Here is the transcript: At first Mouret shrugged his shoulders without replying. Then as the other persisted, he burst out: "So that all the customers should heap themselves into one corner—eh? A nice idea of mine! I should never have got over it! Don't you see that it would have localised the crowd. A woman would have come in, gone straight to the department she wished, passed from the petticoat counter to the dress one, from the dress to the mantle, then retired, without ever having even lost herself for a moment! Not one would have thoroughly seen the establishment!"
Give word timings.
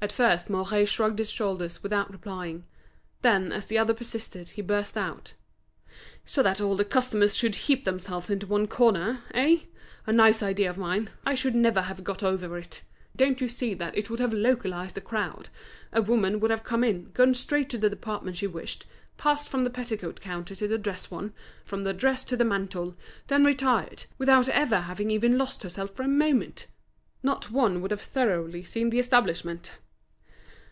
At 0.00 0.12
first 0.12 0.48
Mouret 0.48 0.86
shrugged 0.88 1.18
his 1.18 1.28
shoulders 1.28 1.82
without 1.82 2.12
replying. 2.12 2.62
Then 3.22 3.50
as 3.50 3.66
the 3.66 3.78
other 3.78 3.92
persisted, 3.92 4.50
he 4.50 4.62
burst 4.62 4.96
out: 4.96 5.32
"So 6.24 6.40
that 6.40 6.60
all 6.60 6.76
the 6.76 6.84
customers 6.84 7.36
should 7.36 7.56
heap 7.66 7.82
themselves 7.82 8.30
into 8.30 8.46
one 8.46 8.68
corner—eh? 8.68 9.56
A 10.06 10.12
nice 10.12 10.40
idea 10.40 10.70
of 10.70 10.78
mine! 10.78 11.10
I 11.26 11.34
should 11.34 11.56
never 11.56 11.82
have 11.82 12.04
got 12.04 12.22
over 12.22 12.56
it! 12.58 12.84
Don't 13.16 13.40
you 13.40 13.48
see 13.48 13.74
that 13.74 13.98
it 13.98 14.08
would 14.08 14.20
have 14.20 14.32
localised 14.32 14.94
the 14.94 15.00
crowd. 15.00 15.48
A 15.92 16.00
woman 16.00 16.38
would 16.38 16.52
have 16.52 16.62
come 16.62 16.84
in, 16.84 17.10
gone 17.10 17.34
straight 17.34 17.68
to 17.70 17.78
the 17.78 17.90
department 17.90 18.36
she 18.36 18.46
wished, 18.46 18.86
passed 19.16 19.48
from 19.48 19.64
the 19.64 19.68
petticoat 19.68 20.20
counter 20.20 20.54
to 20.54 20.68
the 20.68 20.78
dress 20.78 21.10
one, 21.10 21.32
from 21.64 21.82
the 21.82 21.92
dress 21.92 22.22
to 22.26 22.36
the 22.36 22.44
mantle, 22.44 22.94
then 23.26 23.42
retired, 23.42 24.04
without 24.16 24.48
ever 24.50 24.78
having 24.82 25.10
even 25.10 25.36
lost 25.36 25.64
herself 25.64 25.90
for 25.96 26.04
a 26.04 26.08
moment! 26.08 26.68
Not 27.24 27.50
one 27.50 27.80
would 27.80 27.90
have 27.90 28.00
thoroughly 28.00 28.62
seen 28.62 28.90
the 28.90 29.00
establishment!" 29.00 29.72